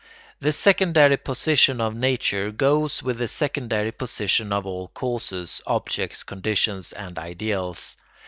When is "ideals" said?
7.19-7.97